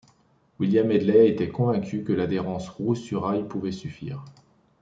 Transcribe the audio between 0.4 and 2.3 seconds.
William Hedley était convaincu que